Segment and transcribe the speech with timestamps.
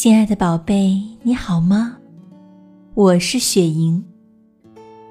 [0.00, 1.96] 亲爱的宝贝，你好吗？
[2.94, 4.04] 我是雪莹，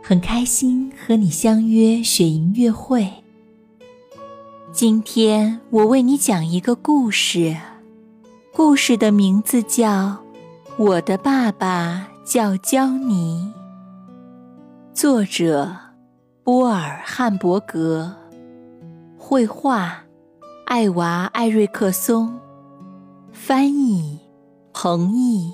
[0.02, 3.06] 很开心和你相约雪莹约会。
[4.71, 7.58] 今天我为你讲一个故事，
[8.53, 9.89] 故事的名字叫
[10.78, 13.54] 《我的爸爸叫焦尼》，
[14.97, 15.76] 作者
[16.45, 18.16] 波尔汉伯格，
[19.17, 20.02] 绘画
[20.66, 22.39] 艾娃艾瑞克松，
[23.33, 24.16] 翻译
[24.80, 25.52] 彭毅。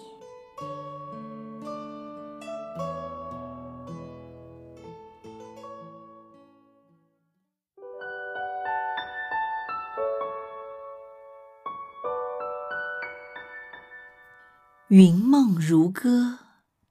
[14.90, 16.40] 云梦如歌，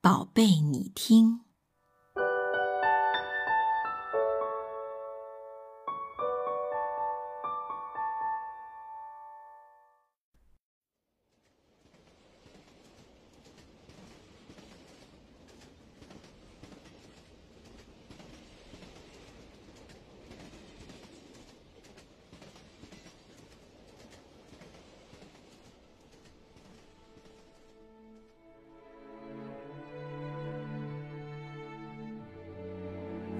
[0.01, 1.52] 宝贝，你听。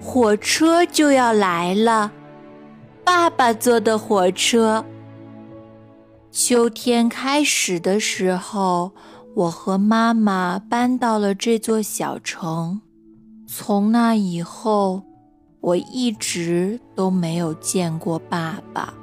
[0.03, 2.11] 火车就要来了，
[3.05, 4.83] 爸爸坐的火车。
[6.29, 8.91] 秋天开始的时候，
[9.33, 12.81] 我和妈妈搬到了这座小城。
[13.47, 15.01] 从那以后，
[15.61, 18.93] 我一直都没有见过爸爸。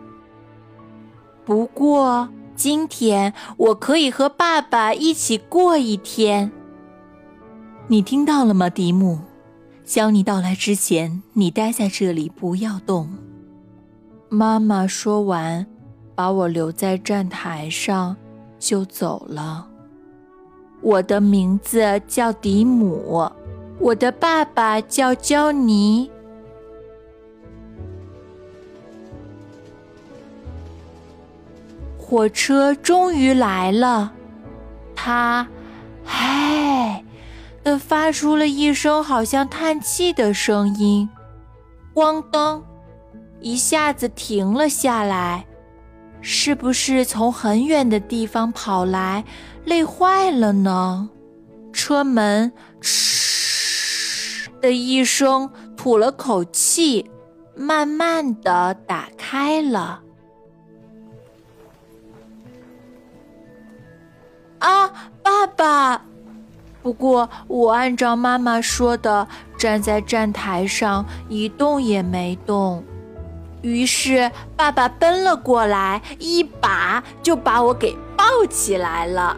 [1.46, 6.52] 不过今天我可以和爸爸一起过一天。
[7.88, 9.18] 你听到了吗，迪姆？
[9.90, 13.12] 焦尼到来之前，你待在这里，不要动。
[14.28, 15.66] 妈妈说完，
[16.14, 18.14] 把我留在站台上，
[18.56, 19.66] 就走了。
[20.80, 23.28] 我的名字叫迪姆，
[23.80, 26.08] 我的爸爸叫焦尼。
[31.98, 34.12] 火车终于来了，
[34.94, 35.48] 它，
[36.04, 36.39] 嗨。
[37.70, 41.08] 的发出了一声好像叹气的声音，
[41.94, 42.64] 咣当，
[43.40, 45.46] 一下子停了下来。
[46.20, 49.24] 是不是从很远的地方跑来，
[49.64, 51.08] 累坏了呢？
[51.72, 57.08] 车门哧的一声吐了口气，
[57.54, 60.02] 慢慢的打开了。
[64.58, 64.88] 啊，
[65.22, 66.04] 爸爸！
[66.82, 69.26] 不过，我按照妈妈说的，
[69.58, 72.82] 站在站台上一动也没动。
[73.62, 79.36] 于是，爸爸奔了过来，一把就把我给抱起来了。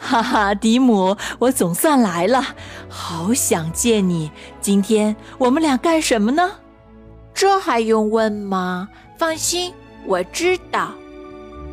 [0.00, 2.42] 哈哈，迪姆，我总算来了，
[2.88, 4.32] 好想见你。
[4.60, 6.50] 今天我们俩干什么呢？
[7.32, 8.88] 这还用问吗？
[9.16, 9.72] 放心，
[10.06, 10.90] 我知道。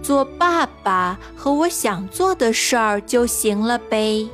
[0.05, 4.29] 做爸爸和我想做的事儿就行了呗。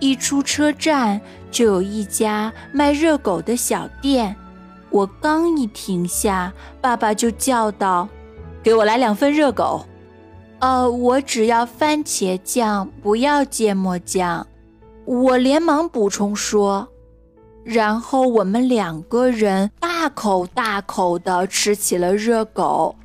[0.00, 1.20] 一出车站
[1.52, 4.34] 就有一家卖热狗的小店，
[4.90, 8.08] 我刚一停下，爸爸就叫道
[8.60, 9.86] ：“给我来两份热狗。
[10.58, 14.44] ”“呃，我只要番茄酱，不要芥末酱。”
[15.06, 16.88] 我连忙补充说。
[17.62, 22.96] 然后我们两个人大口大口地吃起了热狗。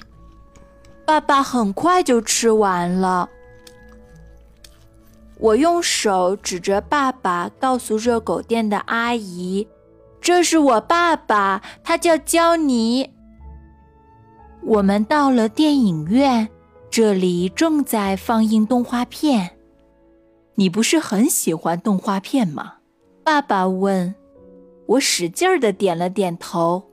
[1.07, 3.29] 爸爸很快就吃完了。
[5.37, 9.65] 我用手指着爸爸，告诉热狗店的阿姨
[10.19, 13.09] ：“这是我爸爸，他叫焦尼。”
[14.61, 16.49] 我们到了电影院，
[16.89, 19.51] 这里正在放映动画片。
[20.55, 22.73] 你不是很喜欢动画片吗？
[23.23, 24.13] 爸爸问。
[24.87, 26.86] 我使劲儿的点了点头。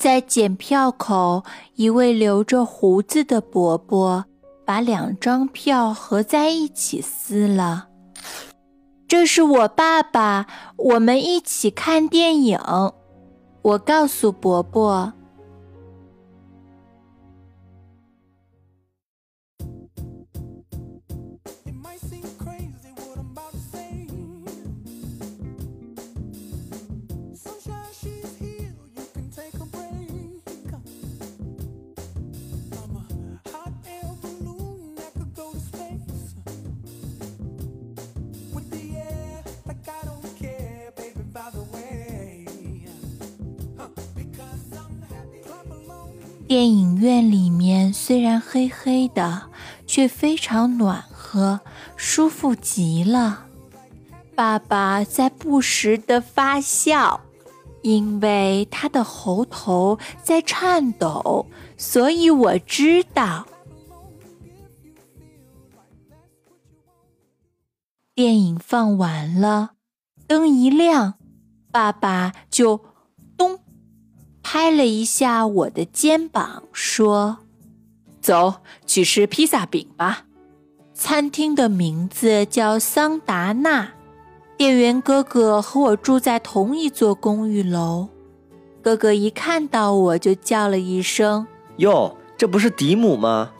[0.00, 1.44] 在检票口，
[1.74, 4.24] 一位留着胡子的伯伯
[4.64, 7.88] 把两张票合在一起撕了。
[9.06, 12.58] 这是我爸爸，我们一起看电影。
[13.60, 15.12] 我告诉伯伯。
[46.50, 49.50] 电影院里面虽然黑黑的，
[49.86, 51.60] 却非常暖和，
[51.94, 53.46] 舒服极了。
[54.34, 57.20] 爸爸在不时的发笑，
[57.82, 63.46] 因为他的喉头在颤抖，所以我知道。
[68.12, 69.74] 电影放完了，
[70.26, 71.14] 灯一亮，
[71.70, 72.89] 爸爸就。
[74.52, 77.38] 拍了一下我的肩膀，说
[78.20, 78.54] ：“走
[78.84, 80.24] 去吃披萨饼吧。”
[80.92, 83.92] 餐厅的名字叫桑达纳。
[84.56, 88.08] 店员哥哥和我住在同一座公寓楼。
[88.82, 91.46] 哥哥一看到我就叫了一声
[91.78, 93.52] ：“哟，这不是迪姆吗？”“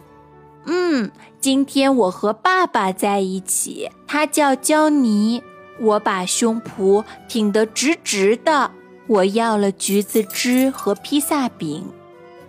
[0.67, 1.09] 嗯，
[1.41, 3.89] 今天我和爸爸在一起。
[4.09, 5.41] 他叫焦尼。”
[5.81, 8.73] 我把胸脯挺得直直的。
[9.11, 11.85] 我要了橘子汁和披萨饼，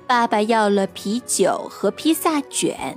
[0.05, 2.95] 爸爸要了啤酒和披萨卷。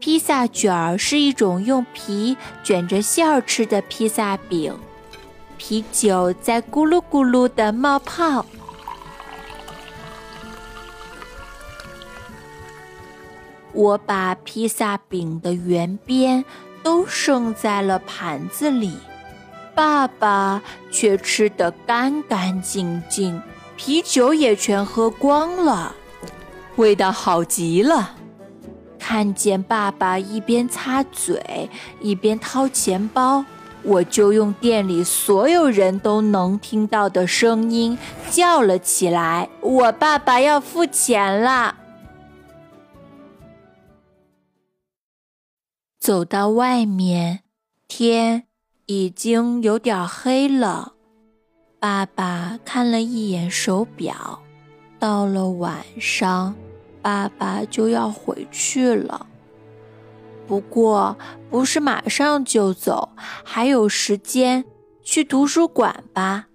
[0.00, 2.34] 披萨卷儿是一种用皮
[2.64, 4.74] 卷着馅儿吃的披萨饼，
[5.58, 8.46] 啤酒在咕噜咕噜的冒泡。
[13.74, 16.42] 我把披萨饼的圆边
[16.82, 18.96] 都剩在了盘子里。
[19.76, 23.42] 爸爸却吃得干干净净，
[23.76, 25.94] 啤酒也全喝光了，
[26.76, 28.14] 味道好极了。
[28.98, 31.68] 看见爸爸一边擦嘴
[32.00, 33.44] 一边掏钱包，
[33.82, 37.98] 我就用店里所有人都能听到的声音
[38.30, 41.76] 叫了起来：“我爸爸要付钱了！”
[46.00, 47.40] 走到外面，
[47.86, 48.45] 天。
[48.86, 50.92] 已经有点黑了，
[51.80, 54.40] 爸爸看了一眼手表，
[55.00, 56.54] 到了晚上，
[57.02, 59.26] 爸爸就要回去了。
[60.46, 61.18] 不过
[61.50, 64.64] 不是马上就走，还有时间，
[65.02, 66.46] 去图书馆吧。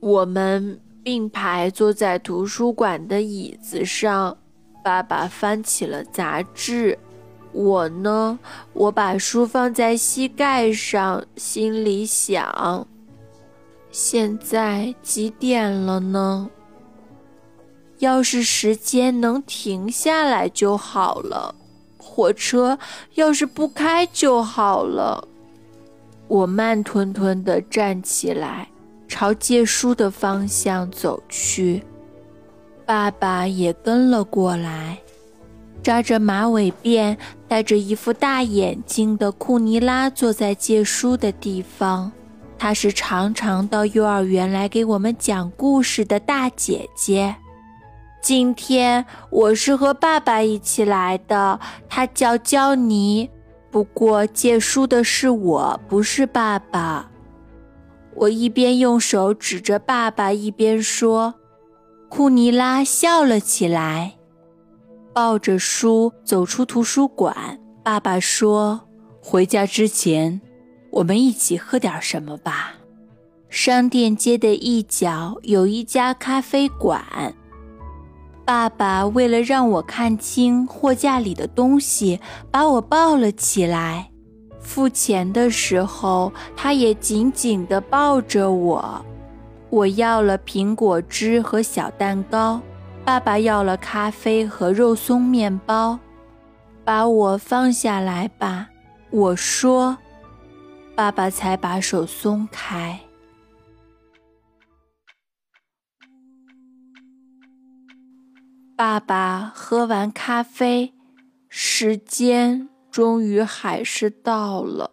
[0.00, 4.36] 我们并排坐在图书馆的椅子上，
[4.82, 6.98] 爸爸翻起了杂志。
[7.52, 8.38] 我呢？
[8.72, 12.86] 我把书放在膝盖上，心里想：
[13.90, 16.48] 现在几点了呢？
[17.98, 21.54] 要是时间能停下来就好了，
[21.98, 22.78] 火车
[23.14, 25.28] 要是不开就好了。
[26.28, 28.68] 我慢吞吞地站起来，
[29.08, 31.82] 朝借书的方向走去。
[32.86, 34.98] 爸爸也跟了过来。
[35.82, 37.16] 扎着马尾辫、
[37.48, 42.12] 戴着一副大眼镜的库尼拉坐在借书的地方。
[42.58, 47.34] 她是常常到幼儿园来给我们讲故事的大姐姐。
[48.22, 53.30] 今天我是和爸爸一起来的，他叫焦尼。
[53.70, 57.08] 不过借书的是我，不是爸爸。
[58.14, 61.32] 我一边用手指着爸爸，一边说。
[62.10, 64.16] 库尼拉笑了起来。
[65.12, 68.80] 抱着书走出图书馆，爸爸说
[69.20, 70.40] ：“回家之前，
[70.90, 72.74] 我们一起喝点什么吧。”
[73.50, 77.02] 商店街的一角有一家咖啡馆。
[78.44, 82.20] 爸爸为了让我看清货架里的东西，
[82.50, 84.10] 把我抱了起来。
[84.60, 89.04] 付钱的时候，他也紧紧地抱着我。
[89.68, 92.60] 我要了苹果汁和小蛋糕。
[93.04, 95.98] 爸爸要了咖啡和肉松面包，
[96.84, 98.68] 把我放下来吧，
[99.10, 99.98] 我说。
[100.94, 103.00] 爸爸才把手松开。
[108.76, 110.92] 爸爸喝完咖啡，
[111.48, 114.92] 时间终于还是到了。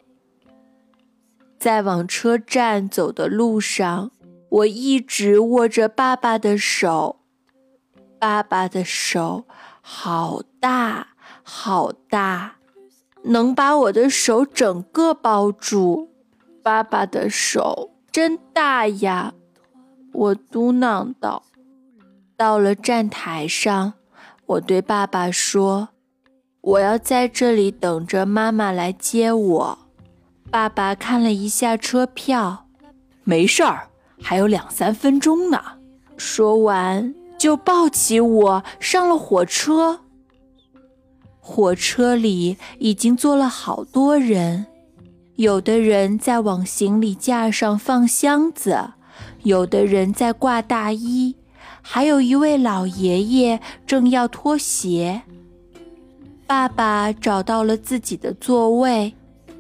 [1.59, 4.11] 在往车站走的路上，
[4.49, 7.19] 我一直握着爸爸的手。
[8.19, 9.45] 爸爸的手
[9.81, 11.07] 好大
[11.43, 12.55] 好大，
[13.23, 16.09] 能把我的手整个包住。
[16.63, 19.33] 爸爸的手真大呀，
[20.13, 21.43] 我嘟囔道。
[22.35, 23.93] 到了站台上，
[24.45, 25.89] 我对爸爸说
[26.61, 29.77] ：“我要在这里等着妈妈来接我。”
[30.51, 32.67] 爸爸看了一下车票，
[33.23, 33.87] 没事儿，
[34.21, 35.61] 还有两三分钟呢。
[36.17, 37.13] 说完。
[37.37, 40.01] 就抱起我上了火车。
[41.39, 44.65] 火车里已经坐了好多人，
[45.35, 48.91] 有的人在往行李架上放箱子，
[49.43, 51.35] 有的人在挂大衣，
[51.81, 55.21] 还有一位老爷爷正要脱鞋。
[56.45, 59.13] 爸爸找到了自己的座位，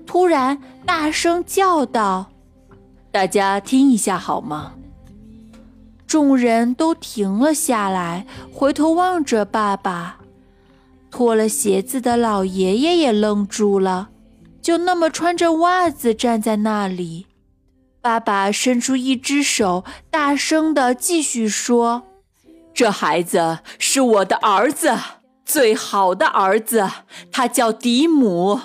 [0.05, 2.27] 突然大声叫道
[3.11, 4.73] ：“大家听一下好吗？”
[6.07, 10.19] 众人都停了下来，回头望着爸爸。
[11.11, 14.09] 脱了鞋子的老爷爷也愣住了，
[14.61, 17.27] 就那么穿着袜子站在那里。
[18.01, 22.03] 爸爸伸出一只手，大声地继续说。
[22.73, 24.95] 这孩子是我的儿子，
[25.43, 26.87] 最好的儿子，
[27.31, 28.59] 他叫迪姆。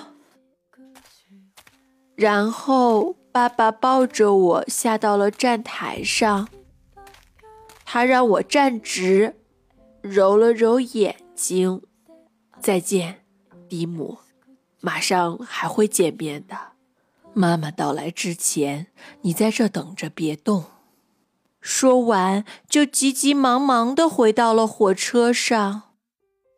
[2.15, 6.47] 然后爸爸抱着我下到了站台上，
[7.93, 9.35] 他让我站直，
[10.01, 11.83] 揉了揉眼睛。
[12.59, 13.23] 再见，
[13.69, 14.17] 迪姆，
[14.81, 16.57] 马上还会见面的。
[17.35, 18.87] 妈妈到来之前，
[19.21, 20.63] 你在这等着，别动。
[21.61, 25.83] 说完，就急急忙忙地回到了火车上。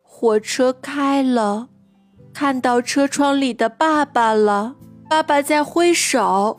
[0.02, 1.68] 火车开了，
[2.32, 4.76] 看到车窗里的爸爸了。
[5.10, 6.58] 爸爸在挥手，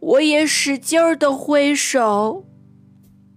[0.00, 2.44] 我也使劲儿地挥手。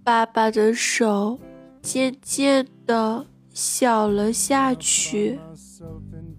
[0.04, 1.38] 爸爸的手
[1.80, 5.38] 渐渐地小了下去。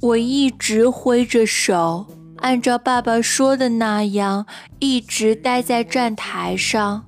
[0.01, 2.05] 我一直挥着手，
[2.38, 4.46] 按照爸爸说的那样，
[4.79, 7.05] 一直待在站台上。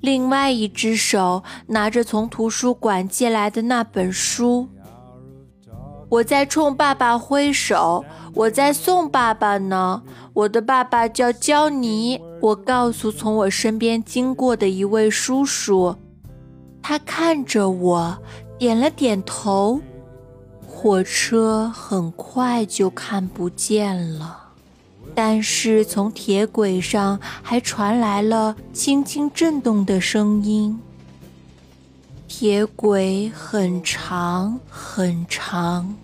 [0.00, 4.68] 另外一只手拿着从图书馆借来的那本书，
[6.14, 8.04] 我在冲爸爸挥手，
[8.34, 10.00] 我在送爸爸呢。
[10.32, 15.96] 我的爸爸叫焦尼，我告诉从我身边经过的一位叔叔，
[16.80, 18.16] 他看着我，
[18.56, 19.80] 点了点头。
[20.64, 24.38] 火车很快就看不见了。
[25.16, 30.78] 但是从铁轨上还传来了轻轻震动的声音。
[32.28, 35.94] 铁轨很长很长，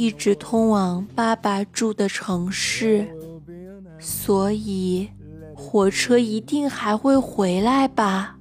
[0.00, 3.06] 一直通往爸爸住的城市，
[3.98, 5.06] 所以
[5.54, 8.38] 火车一定还会回来吧，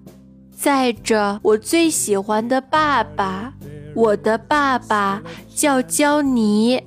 [0.56, 3.54] 载着我最喜欢的爸爸。
[3.94, 5.22] 我的爸爸
[5.54, 6.82] 叫焦尼，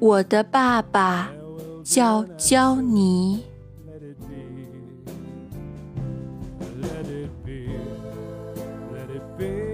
[0.00, 1.30] 我的爸爸。
[1.84, 3.44] 叫焦尼。
[8.90, 9.65] Let it be.。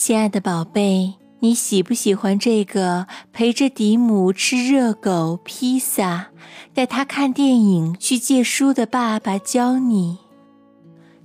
[0.00, 6.28] 亲爱的宝贝，你喜不喜欢这个陪着迪姆吃热狗、披萨，
[6.72, 10.16] 带他看电影、去借书的爸爸教你？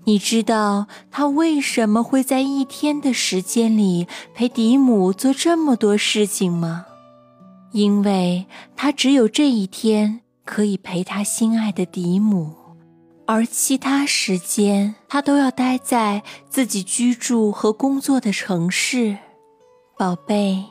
[0.04, 6.86] 你知道他为什么会在一天的时间里陪迪姆做这么多事情吗？
[7.72, 12.65] 因为他只有这一天可以陪他心爱的迪姆。
[13.28, 19.18] 而其他时间，他都要待在自己居住和工作的城市。
[19.98, 20.66] 宝贝，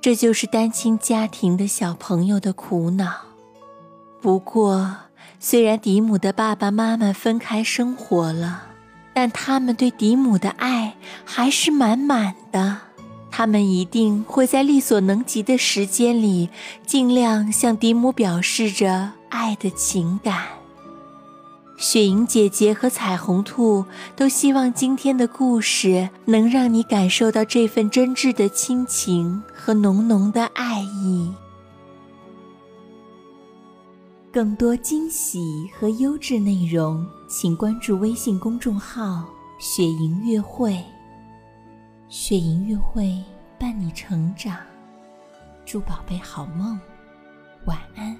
[0.00, 3.12] 这就是单亲家庭的小朋友的苦恼。
[4.22, 4.96] 不过，
[5.38, 8.62] 虽然迪姆的爸爸妈妈分开生活了，
[9.12, 12.78] 但他们对迪姆的爱还是满满的。
[13.30, 16.48] 他们一定会在力所能及的时间里，
[16.86, 20.63] 尽量向迪姆表示着爱的情感。
[21.84, 23.84] 雪莹姐姐和彩虹兔
[24.16, 31.30] 都希望今天的故事能让你感受到这份真挚的亲情和浓浓的爱意。
[34.32, 39.22] 更多惊喜和优质内容，请关注微信公众号
[39.60, 40.82] “雪莹月会”。
[42.08, 43.22] 雪莹月会
[43.58, 44.56] 伴你成长，
[45.66, 46.80] 祝宝贝好梦，
[47.66, 48.16] 晚安。